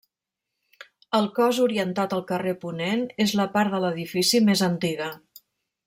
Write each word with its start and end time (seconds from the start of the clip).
El 1.17 1.27
cos 1.35 1.59
orientat 1.65 2.15
al 2.17 2.25
carrer 2.33 2.55
Ponent 2.65 3.05
és 3.27 3.35
la 3.43 3.47
part 3.59 3.77
de 3.77 3.83
l'edifici 3.85 4.43
més 4.49 4.65
antiga. 4.71 5.13